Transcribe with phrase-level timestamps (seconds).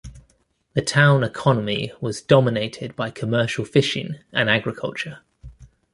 [0.73, 5.19] The town economy was dominated by commercial fishing and agriculture.